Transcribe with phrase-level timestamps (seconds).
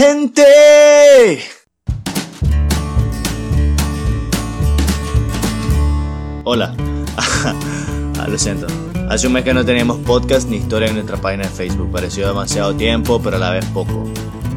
[0.00, 1.40] Gente.
[6.44, 6.74] Hola.
[8.18, 8.66] Ah, lo siento.
[9.08, 11.90] Hace un mes que no teníamos podcast ni historia en nuestra página de Facebook.
[11.90, 14.04] Pareció demasiado tiempo, pero a la vez poco.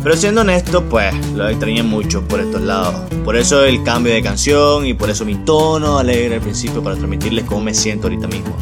[0.01, 2.95] Pero siendo honesto, pues lo extrañé mucho por estos lados.
[3.23, 6.97] Por eso el cambio de canción y por eso mi tono alegre al principio para
[6.97, 8.53] transmitirles cómo me siento ahorita mismo.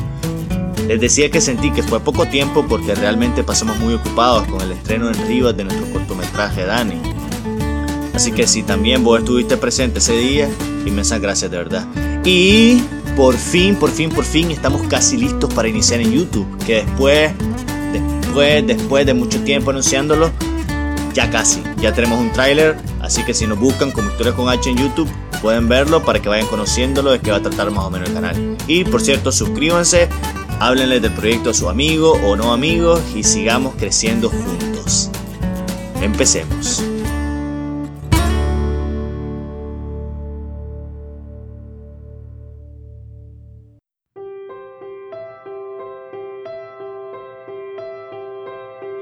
[0.92, 4.74] Les decía que sentí que fue poco tiempo porque realmente pasamos muy ocupados con el
[4.74, 7.02] estreno en Rivas de nuestro cortometraje Dani.
[8.14, 10.50] Así que si también vos estuviste presente ese día,
[10.86, 11.88] inmensas gracias de verdad.
[12.25, 12.82] Y
[13.15, 16.46] por fin, por fin, por fin estamos casi listos para iniciar en YouTube.
[16.65, 17.32] Que después,
[17.93, 20.29] después, después de mucho tiempo anunciándolo,
[21.14, 24.70] ya casi, ya tenemos un tráiler, así que si nos buscan como Historias con H
[24.70, 25.10] en YouTube,
[25.42, 28.15] pueden verlo para que vayan conociéndolo de qué va a tratar más o menos el
[28.15, 28.57] canal.
[28.68, 30.10] Y por cierto, suscríbanse,
[30.61, 35.09] háblenle del proyecto a su amigo o no amigo y sigamos creciendo juntos.
[36.00, 36.84] Empecemos.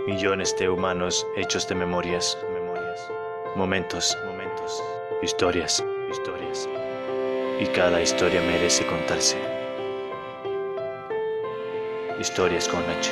[0.07, 3.01] Millones de humanos hechos de memorias, memorias,
[3.57, 4.81] momentos, momentos,
[5.21, 6.69] historias, historias.
[7.59, 9.58] Y cada historia merece contarse.
[12.19, 13.11] Historias con H.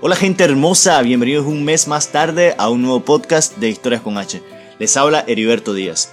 [0.00, 4.18] Hola gente hermosa, bienvenidos un mes más tarde a un nuevo podcast de Historias con
[4.18, 4.40] H.
[4.78, 6.12] Les habla Heriberto Díaz.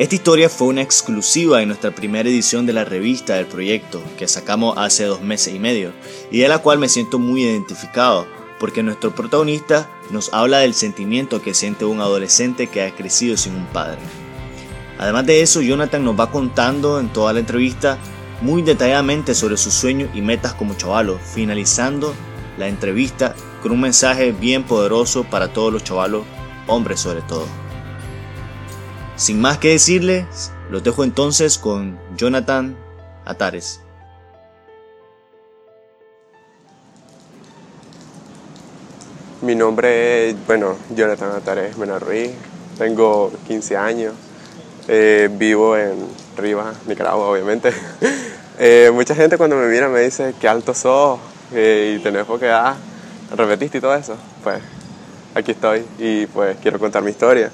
[0.00, 4.26] Esta historia fue una exclusiva en nuestra primera edición de la revista del proyecto que
[4.26, 5.92] sacamos hace dos meses y medio
[6.32, 8.26] y de la cual me siento muy identificado
[8.58, 13.54] porque nuestro protagonista nos habla del sentimiento que siente un adolescente que ha crecido sin
[13.54, 14.00] un padre.
[14.98, 17.98] Además de eso, Jonathan nos va contando en toda la entrevista
[18.40, 22.14] muy detalladamente sobre sus sueños y metas como chavalo, finalizando
[22.56, 26.24] la entrevista con un mensaje bien poderoso para todos los chavalos,
[26.66, 27.46] hombres sobre todo.
[29.16, 32.76] Sin más que decirles, los dejo entonces con Jonathan
[33.24, 33.80] Atares.
[39.42, 42.30] Mi nombre es, bueno, Jonathan Atares Ruiz,
[42.76, 44.14] tengo 15 años,
[44.88, 45.94] eh, vivo en
[46.36, 47.72] Rivas, Nicaragua, obviamente.
[48.60, 51.20] Eh, mucha gente cuando me mira me dice que alto sos
[51.54, 52.74] eh, y tenés que dar,
[53.36, 54.16] repetiste y todo eso.
[54.42, 54.58] Pues
[55.36, 57.52] aquí estoy y pues quiero contar mi historia.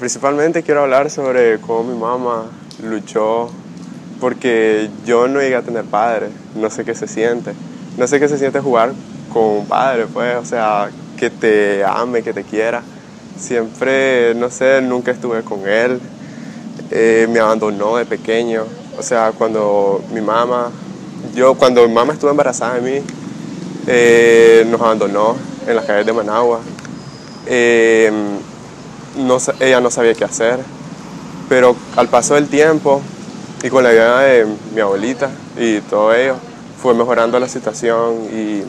[0.00, 2.46] Principalmente quiero hablar sobre cómo mi mamá
[2.82, 3.52] luchó
[4.20, 7.52] porque yo no llegué a tener padre, no sé qué se siente,
[7.96, 8.92] no sé qué se siente jugar
[9.32, 12.82] con un padre, pues, o sea, que te ame, que te quiera.
[13.38, 16.00] Siempre, no sé, nunca estuve con él,
[16.90, 18.64] eh, me abandonó de pequeño,
[18.98, 20.70] o sea, cuando mi mamá,
[21.34, 23.06] yo cuando mi mamá estuvo embarazada de mí,
[23.86, 26.60] eh, nos abandonó en las calles de Managua.
[27.46, 28.10] Ella
[29.80, 30.58] no sabía qué hacer,
[31.48, 33.00] pero al paso del tiempo
[33.62, 36.34] y con la ayuda de mi abuelita y todo ello,
[36.82, 38.62] fue mejorando la situación y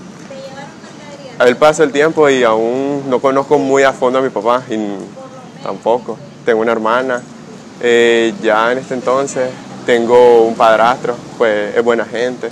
[1.40, 4.78] al paso del tiempo y aún no conozco muy a fondo a mi papá y
[5.64, 6.18] tampoco.
[6.46, 7.22] Tengo una hermana,
[7.82, 9.50] eh, ya en este entonces
[9.86, 12.50] tengo un padrastro, pues es buena gente.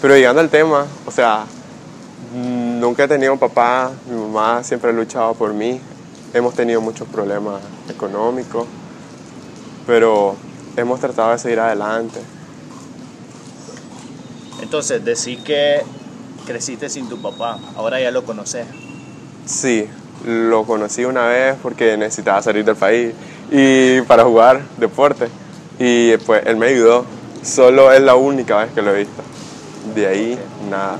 [0.00, 1.44] Pero llegando al tema, o sea,
[2.34, 5.78] nunca he tenido un papá, mi mamá siempre ha luchado por mí,
[6.32, 7.60] hemos tenido muchos problemas
[7.90, 8.66] económicos,
[9.86, 10.36] pero
[10.74, 12.20] hemos tratado de seguir adelante.
[14.62, 15.82] Entonces, decís que
[16.46, 18.66] creciste sin tu papá, ahora ya lo conoces.
[19.44, 19.86] Sí,
[20.24, 23.12] lo conocí una vez porque necesitaba salir del país
[23.50, 25.28] y para jugar deporte.
[25.78, 27.04] Y pues él me ayudó.
[27.42, 29.22] Solo es la única vez que lo he visto.
[29.94, 30.38] De ahí,
[30.70, 30.96] nada.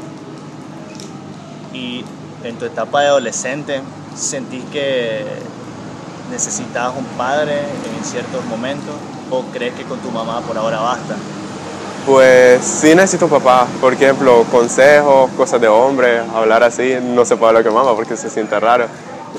[1.72, 2.04] Y
[2.44, 3.80] en tu etapa de adolescente,
[4.16, 5.26] ¿Sentís que
[6.30, 8.94] necesitabas un padre en ciertos momentos
[9.30, 11.16] o crees que con tu mamá por ahora basta?
[12.06, 17.48] Pues sí necesito papá, por ejemplo, consejos, cosas de hombre, hablar así, no se puede
[17.48, 18.86] hablar con mamá porque se siente raro.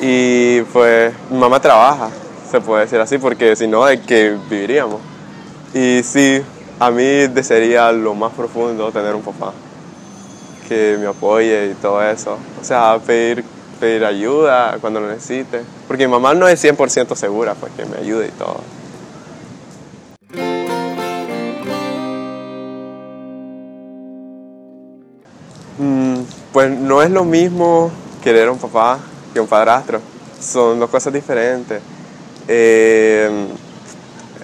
[0.02, 2.10] Y pues mamá trabaja,
[2.52, 5.00] se puede decir así, porque si no, ¿de qué viviríamos?
[5.74, 6.42] Y sí,
[6.78, 9.54] a mí desearía lo más profundo tener un papá
[10.68, 12.38] que me apoye y todo eso.
[12.62, 13.46] O sea, pedir
[13.78, 15.62] pedir ayuda cuando lo necesite.
[15.88, 18.60] Porque mi mamá no es 100% segura, pues que me ayude y todo.
[25.78, 26.22] Mm,
[26.54, 27.92] pues no es lo mismo
[28.24, 29.00] querer a un papá
[29.34, 30.02] que un padrastro.
[30.40, 31.82] Son dos cosas diferentes.
[32.48, 33.30] Eh,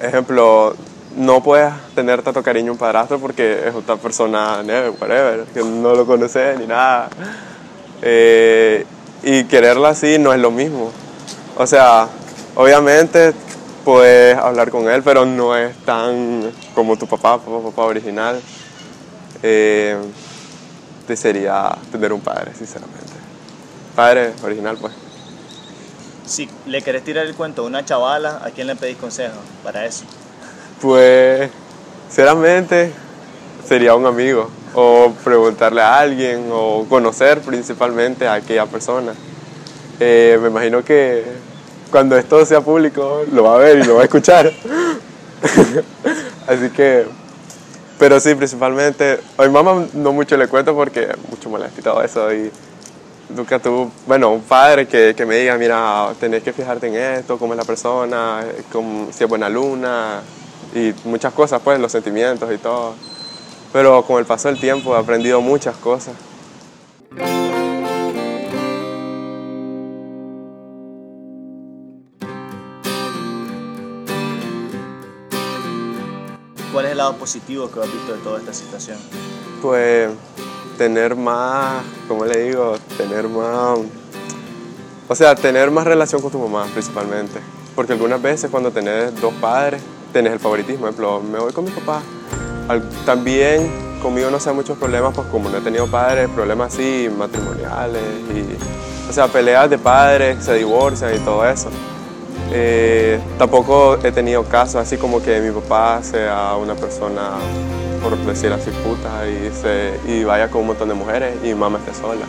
[0.02, 0.76] ejemplo,
[1.16, 4.62] no puedes tener tanto cariño a un padrastro porque es otra persona,
[5.00, 7.10] whatever, que no lo conoces ni nada.
[8.02, 8.86] Eh,
[9.24, 10.92] y quererla así no es lo mismo.
[11.58, 12.08] O sea,
[12.56, 13.34] obviamente
[13.86, 18.42] puedes hablar con él, pero no es tan como tu papá, papá, papá original.
[19.42, 19.98] Eh,
[21.16, 23.14] sería tener un padre, sinceramente.
[23.96, 24.94] Padre original, pues.
[26.26, 29.86] Si le querés tirar el cuento a una chavala, ¿a quién le pedís consejo para
[29.86, 30.06] eso?
[30.82, 31.50] Pues,
[32.08, 32.92] sinceramente,
[33.68, 39.14] sería un amigo o preguntarle a alguien o conocer principalmente a aquella persona.
[40.00, 41.24] Eh, me imagino que
[41.92, 44.52] cuando esto sea público lo va a ver y lo va a escuchar.
[46.48, 47.06] Así que,
[48.04, 52.04] pero sí, principalmente, a mi mamá no mucho le cuento porque mucho molesta y todo
[52.04, 52.34] eso.
[52.34, 52.52] Y
[53.34, 57.38] nunca tuvo, bueno, un padre que, que, me diga, mira, tenés que fijarte en esto,
[57.38, 58.44] cómo es la persona,
[59.10, 60.22] si es buena luna
[60.76, 62.94] y muchas cosas, pues, los sentimientos y todo
[63.74, 66.14] pero con el paso del tiempo he aprendido muchas cosas.
[77.04, 78.98] Lado que has visto de toda esta situación?
[79.62, 80.10] Pues
[80.78, 83.80] tener más, como le digo, tener más,
[85.08, 87.40] o sea, tener más relación con tu mamá principalmente.
[87.76, 90.82] Porque algunas veces cuando tenés dos padres, tenés el favoritismo.
[90.82, 92.02] Por ejemplo, me voy con mi papá,
[93.06, 98.02] también conmigo no han muchos problemas, pues como no he tenido padres, problemas así, matrimoniales,
[98.34, 101.70] y, o sea, peleas de padres, se divorcian y todo eso.
[102.56, 107.32] Eh, tampoco he tenido casos así como que mi papá sea una persona,
[108.04, 111.56] por decir así, puta, y, se, y vaya con un montón de mujeres y mi
[111.56, 112.26] mamá esté sola.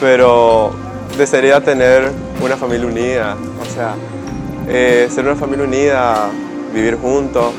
[0.00, 0.72] Pero
[1.18, 2.10] desearía tener
[2.42, 3.94] una familia unida, o sea,
[4.66, 6.30] eh, ser una familia unida,
[6.72, 7.52] vivir juntos,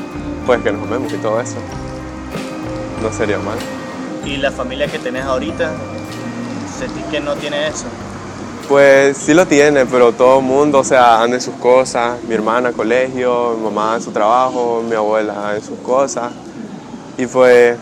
[0.44, 1.56] pues que nos amemos y todo eso.
[3.00, 3.58] No sería mal.
[4.26, 5.70] ¿Y la familia que tenés ahorita,
[6.74, 7.86] sentís que no tiene eso?
[8.68, 12.22] Pues sí lo tiene, pero todo el mundo, o sea, anda en sus cosas.
[12.26, 16.32] Mi hermana colegio, mi mamá en su trabajo, mi abuela en sus cosas.
[17.18, 17.76] Y pues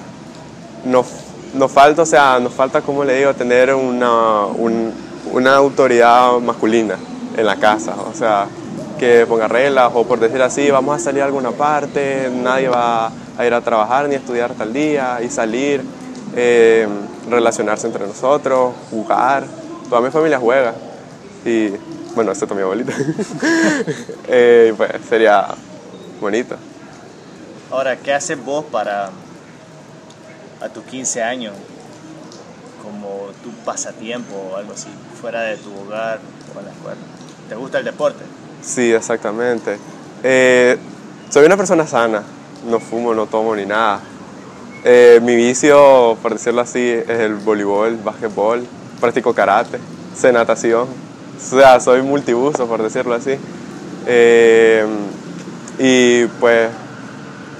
[0.84, 1.06] nos,
[1.54, 4.46] nos falta, o sea, nos falta, como le digo, tener una,
[5.32, 6.96] una autoridad masculina
[7.36, 7.94] en la casa.
[8.10, 8.48] O sea,
[8.98, 13.10] que ponga reglas o por decir así, vamos a salir a alguna parte, nadie va
[13.36, 15.82] a ir a trabajar ni a estudiar tal día y salir,
[16.34, 16.88] eh,
[17.28, 19.44] relacionarse entre nosotros, jugar.
[19.88, 20.74] Toda mi familia juega
[21.44, 21.70] y
[22.14, 22.92] bueno, excepto mi abuelita.
[24.28, 25.48] eh, pues sería
[26.20, 26.56] bonito.
[27.70, 29.10] Ahora, ¿qué haces vos para
[30.60, 31.54] a tus 15 años
[32.82, 34.88] como tu pasatiempo o algo así,
[35.20, 36.20] fuera de tu hogar
[36.54, 37.00] o en la escuela?
[37.48, 38.24] ¿Te gusta el deporte?
[38.62, 39.78] Sí, exactamente.
[40.22, 40.78] Eh,
[41.30, 42.22] soy una persona sana,
[42.68, 44.00] no fumo, no tomo ni nada.
[44.84, 48.66] Eh, mi vicio, por decirlo así, es el voleibol, básquetbol,
[49.00, 49.78] practico karate,
[50.16, 50.88] sé natación.
[50.88, 53.36] O sea, soy multibuso, por decirlo así.
[54.06, 54.84] Eh,
[55.78, 56.68] y pues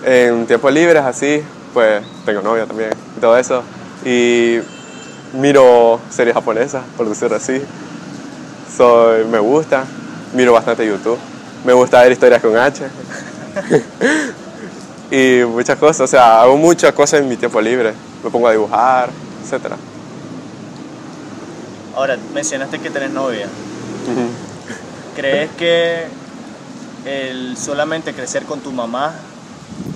[0.04, 1.42] en tiempos libres así,
[1.72, 2.90] pues tengo novia también
[3.20, 3.62] todo eso.
[4.04, 4.58] Y
[5.32, 7.62] miro series japonesas, por decirlo así.
[8.76, 9.84] Soy, me gusta,
[10.34, 11.18] miro bastante YouTube.
[11.64, 12.84] Me gusta ver historias con H.
[15.12, 17.92] y muchas cosas, o sea, hago muchas cosas en mi tiempo libre.
[18.24, 19.10] Me pongo a dibujar,
[19.44, 19.74] etc.
[21.94, 23.46] Ahora, mencionaste que tenés novia.
[25.14, 26.06] ¿Crees que
[27.04, 29.12] el solamente crecer con tu mamá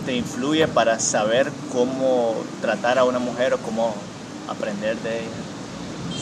[0.05, 3.95] te influye para saber cómo tratar a una mujer o cómo
[4.49, 5.29] aprender de ella?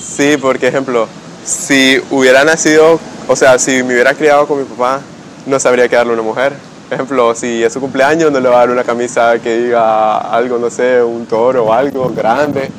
[0.00, 1.08] Sí, por ejemplo,
[1.44, 5.00] si hubiera nacido o sea, si me hubiera criado con mi papá,
[5.46, 6.52] no sabría qué darle a una mujer.
[6.90, 10.58] Ejemplo, si es su cumpleaños, no le va a dar una camisa que diga algo,
[10.58, 12.70] no sé, un toro o algo grande.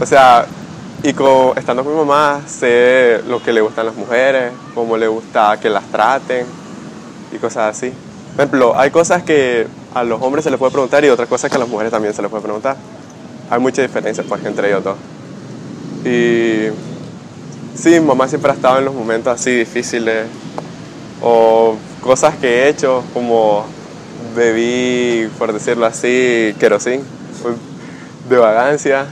[0.00, 0.46] O sea,
[1.02, 5.08] y con, estando con mi mamá, sé lo que le gustan las mujeres, cómo le
[5.08, 6.46] gusta que las traten
[7.32, 7.92] y cosas así.
[8.34, 11.50] Por ejemplo, hay cosas que a los hombres se les puede preguntar y otras cosas
[11.50, 12.76] que a las mujeres también se les puede preguntar.
[13.48, 14.96] Hay mucha diferencia pues, entre ellos dos.
[16.04, 16.70] Y
[17.76, 20.26] Sí, mamá siempre ha estado en los momentos así difíciles
[21.22, 23.66] o cosas que he hecho como
[24.34, 27.02] bebí, por decirlo así, querosín
[28.28, 29.06] de vagancia.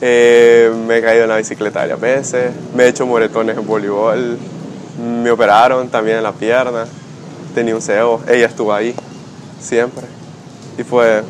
[0.00, 4.36] Eh, me he caído en la bicicleta varias veces, me he hecho moretones en voleibol,
[4.98, 6.84] me operaron también en la pierna,
[7.54, 8.94] tenía un cebo, ella estuvo ahí
[9.60, 10.04] siempre
[10.76, 11.22] y fue,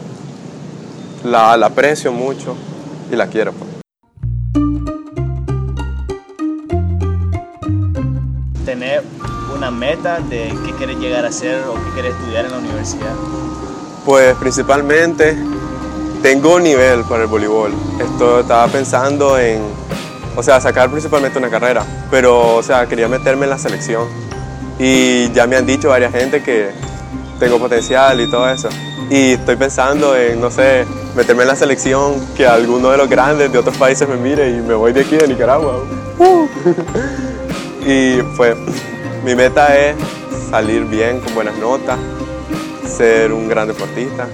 [1.24, 2.56] la, la aprecio mucho
[3.12, 3.52] y la quiero.
[3.52, 3.63] Pues.
[9.64, 13.14] Una meta de qué quieres llegar a ser o qué quieres estudiar en la universidad?
[14.04, 15.38] Pues principalmente
[16.20, 17.72] tengo nivel para el voleibol.
[17.98, 19.62] Esto, estaba pensando en,
[20.36, 24.06] o sea, sacar principalmente una carrera, pero, o sea, quería meterme en la selección.
[24.78, 26.68] Y ya me han dicho varias gente que
[27.40, 28.68] tengo potencial y todo eso.
[29.08, 30.84] Y estoy pensando en, no sé,
[31.16, 34.60] meterme en la selección, que alguno de los grandes de otros países me mire y
[34.60, 35.84] me voy de aquí, de Nicaragua.
[37.86, 38.56] y pues
[39.24, 39.96] mi meta es
[40.50, 41.98] salir bien, con buenas notas,
[42.86, 44.28] ser un gran deportista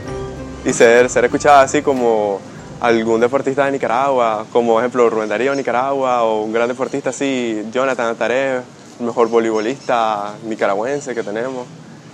[0.64, 2.40] y ser, ser escuchado así como
[2.80, 7.62] algún deportista de Nicaragua, como por ejemplo Rubén Darío Nicaragua o un gran deportista así,
[7.70, 11.68] Jonathan Altaré, el mejor voleibolista nicaragüense que tenemos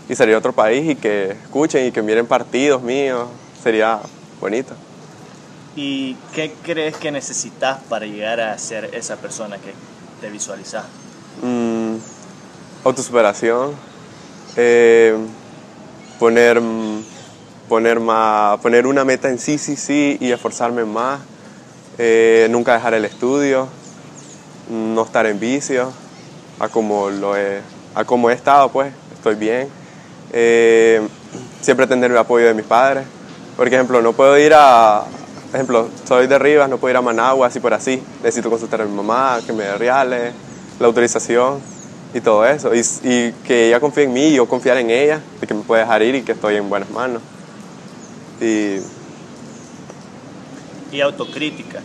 [0.07, 3.27] y salir a otro país y que escuchen y que miren partidos míos,
[3.63, 4.01] sería
[4.39, 4.75] bonito.
[5.77, 9.73] ¿Y qué crees que necesitas para llegar a ser esa persona que
[10.21, 10.85] te visualizas?
[12.87, 13.73] Autosuperación,
[14.55, 15.17] eh,
[16.21, 16.63] poner,
[17.69, 21.19] poner, más, poner una meta en sí, sí, sí y esforzarme más,
[21.99, 23.67] eh, nunca dejar el estudio,
[24.71, 25.91] no estar en vicio,
[26.61, 27.61] a como, lo he,
[27.97, 29.69] a he estado, pues, estoy bien.
[30.33, 31.05] Eh,
[31.61, 33.05] siempre tener el apoyo de mis padres.
[33.57, 35.03] Por ejemplo, no puedo ir a,
[35.53, 38.01] ejemplo, soy de Rivas, no puedo ir a Managua, así por así.
[38.23, 40.33] Necesito consultar a mi mamá, que me dé reales,
[40.79, 41.75] la autorización
[42.17, 42.75] y todo eso.
[42.75, 45.63] Y, y, que ella confíe en mí y yo confiar en ella, de que me
[45.63, 47.21] puede dejar ir y que estoy en buenas manos.
[48.41, 48.79] Y,
[50.93, 51.81] y autocrítica.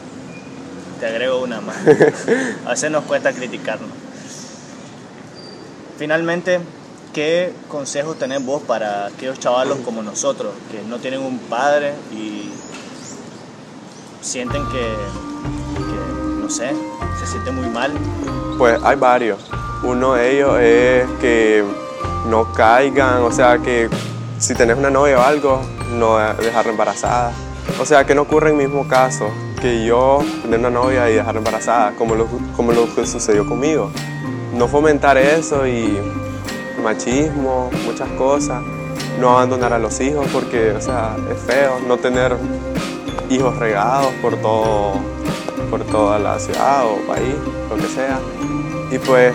[1.00, 1.75] Te agrego una más.
[2.65, 3.89] A veces nos cuesta criticarnos.
[5.97, 6.59] Finalmente,
[7.13, 12.50] ¿qué consejos tenés vos para aquellos chavalos como nosotros que no tienen un padre y
[14.21, 16.71] sienten que, que, no sé,
[17.19, 17.91] se sienten muy mal?
[18.57, 19.39] Pues hay varios.
[19.83, 21.63] Uno de ellos es que
[22.29, 23.89] no caigan, o sea, que
[24.38, 25.61] si tenés una novia o algo,
[25.97, 27.31] no dejarla embarazada.
[27.79, 29.29] O sea, que no ocurra el mismo caso
[29.61, 33.91] que yo tener una novia y dejarla embarazada, como lo, como lo que sucedió conmigo.
[34.53, 36.00] No fomentar eso y
[36.83, 38.61] machismo, muchas cosas,
[39.19, 42.35] no abandonar a los hijos porque, o sea, es feo no tener
[43.29, 44.93] hijos regados por todo,
[45.69, 47.35] por toda la ciudad o país,
[47.69, 48.19] lo que sea.
[48.91, 49.33] Y pues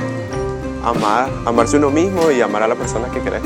[0.86, 3.42] amar, amarse uno mismo y amar a la persona que querés.